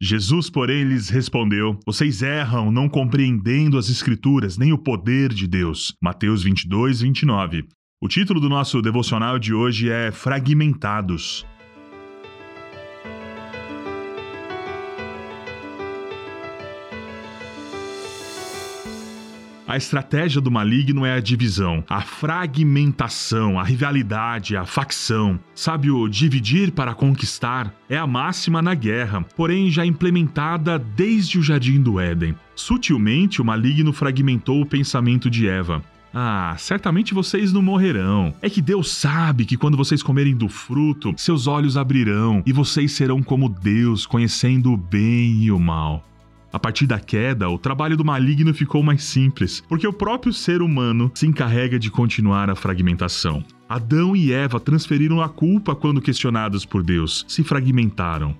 [0.00, 5.94] Jesus, porém, lhes respondeu: Vocês erram, não compreendendo as Escrituras nem o poder de Deus.
[6.02, 7.64] Mateus 22, 29.
[8.02, 11.46] O título do nosso devocional de hoje é Fragmentados.
[19.68, 25.40] A estratégia do maligno é a divisão, a fragmentação, a rivalidade, a facção.
[25.56, 31.42] Sabe, o dividir para conquistar é a máxima na guerra, porém já implementada desde o
[31.42, 32.36] jardim do Éden.
[32.54, 35.82] Sutilmente, o maligno fragmentou o pensamento de Eva.
[36.14, 38.32] Ah, certamente vocês não morrerão.
[38.40, 42.92] É que Deus sabe que quando vocês comerem do fruto, seus olhos abrirão e vocês
[42.92, 46.04] serão como Deus, conhecendo o bem e o mal.
[46.56, 50.62] A partir da queda, o trabalho do maligno ficou mais simples, porque o próprio ser
[50.62, 53.44] humano se encarrega de continuar a fragmentação.
[53.68, 58.34] Adão e Eva transferiram a culpa quando questionados por Deus, se fragmentaram.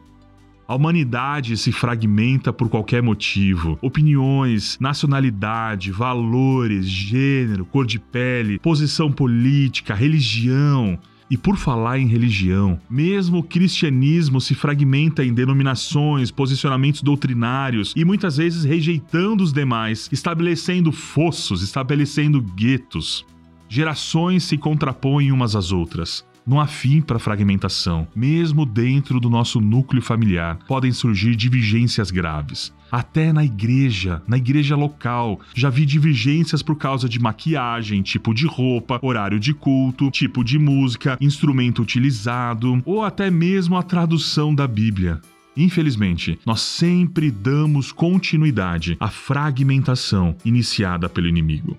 [0.67, 3.79] A humanidade se fragmenta por qualquer motivo.
[3.83, 10.99] Opiniões, nacionalidade, valores, gênero, cor de pele, posição política, religião.
[11.29, 18.05] E por falar em religião, mesmo o cristianismo se fragmenta em denominações, posicionamentos doutrinários e
[18.05, 23.27] muitas vezes rejeitando os demais, estabelecendo fossos, estabelecendo guetos.
[23.69, 26.25] Gerações se contrapõem umas às outras.
[26.47, 28.07] Não há fim para a fragmentação.
[28.15, 32.73] Mesmo dentro do nosso núcleo familiar, podem surgir divergências graves.
[32.91, 38.47] Até na igreja, na igreja local, já vi divergências por causa de maquiagem, tipo de
[38.47, 44.69] roupa, horário de culto, tipo de música, instrumento utilizado ou até mesmo a tradução da
[44.69, 45.21] Bíblia.
[45.57, 51.77] Infelizmente, nós sempre damos continuidade à fragmentação iniciada pelo inimigo.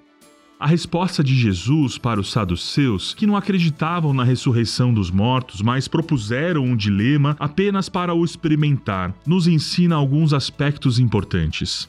[0.60, 5.88] A resposta de Jesus para os saduceus, que não acreditavam na ressurreição dos mortos, mas
[5.88, 11.88] propuseram um dilema apenas para o experimentar, nos ensina alguns aspectos importantes.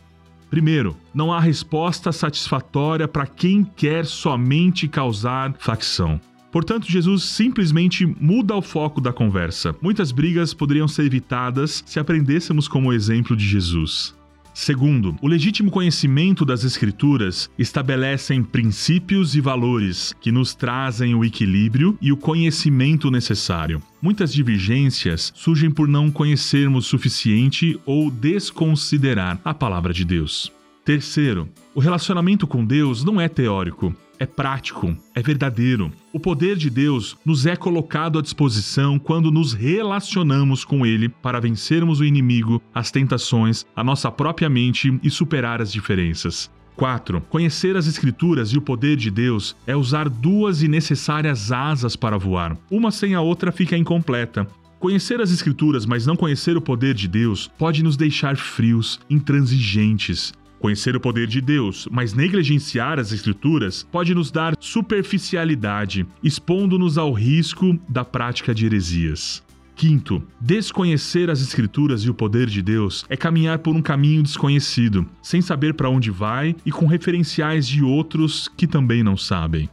[0.51, 6.21] Primeiro, não há resposta satisfatória para quem quer somente causar facção.
[6.53, 9.75] Portanto, Jesus simplesmente muda o foco da conversa.
[9.81, 14.18] Muitas brigas poderiam ser evitadas se aprendêssemos como exemplo de Jesus.
[14.61, 21.97] Segundo, o legítimo conhecimento das Escrituras estabelecem princípios e valores que nos trazem o equilíbrio
[22.03, 23.81] e o conhecimento necessário.
[24.03, 30.53] Muitas divergências surgem por não conhecermos suficiente ou desconsiderar a palavra de Deus.
[30.85, 35.93] Terceiro, o relacionamento com Deus não é teórico, é prático, é verdadeiro.
[36.13, 41.41] O poder de Deus nos é colocado à disposição quando nos relacionamos com Ele para
[41.41, 46.51] vencermos o inimigo, as tentações, a nossa própria mente e superar as diferenças.
[46.77, 47.21] 4.
[47.23, 52.17] Conhecer as Escrituras e o poder de Deus é usar duas e necessárias asas para
[52.17, 52.57] voar.
[52.71, 54.47] Uma sem a outra fica incompleta.
[54.79, 60.33] Conhecer as Escrituras, mas não conhecer o poder de Deus, pode nos deixar frios, intransigentes,
[60.59, 67.13] Conhecer o poder de Deus, mas negligenciar as Escrituras pode nos dar superficialidade, expondo-nos ao
[67.13, 69.43] risco da prática de heresias.
[69.77, 75.07] Quinto, desconhecer as Escrituras e o poder de Deus é caminhar por um caminho desconhecido,
[75.23, 79.69] sem saber para onde vai e com referenciais de outros que também não sabem.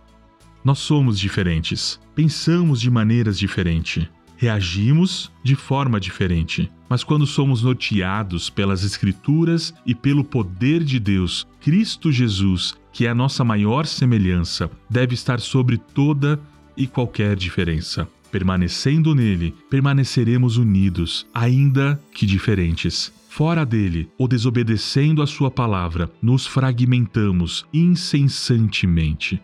[0.63, 4.07] Nós somos diferentes, pensamos de maneiras diferentes
[4.37, 6.71] reagimos de forma diferente.
[6.89, 13.09] Mas quando somos norteados pelas Escrituras e pelo poder de Deus, Cristo Jesus, que é
[13.09, 16.39] a nossa maior semelhança, deve estar sobre toda
[16.77, 18.07] e qualquer diferença.
[18.31, 23.11] Permanecendo nele, permaneceremos unidos, ainda que diferentes.
[23.29, 29.41] Fora dele, ou desobedecendo a sua palavra, nos fragmentamos incessantemente.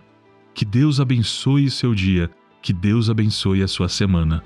[0.54, 2.30] Que Deus abençoe seu dia,
[2.62, 4.44] que Deus abençoe a sua semana.